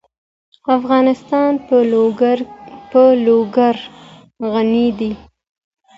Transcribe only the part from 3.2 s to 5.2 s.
لوگر غني دی.